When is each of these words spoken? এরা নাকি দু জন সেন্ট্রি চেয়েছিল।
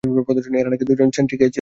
এরা 0.59 0.69
নাকি 0.69 0.85
দু 0.85 0.93
জন 0.99 1.09
সেন্ট্রি 1.15 1.35
চেয়েছিল। 1.37 1.49